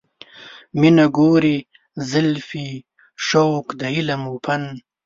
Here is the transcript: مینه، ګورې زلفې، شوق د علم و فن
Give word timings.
مینه، 0.79 1.05
ګورې 1.17 1.55
زلفې، 2.09 2.67
شوق 3.25 3.65
د 3.79 3.81
علم 3.95 4.21
و 4.31 4.35
فن 4.45 4.63